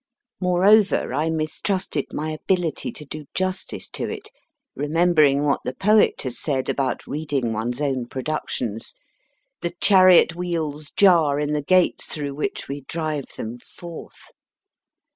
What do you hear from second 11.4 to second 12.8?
the gates through which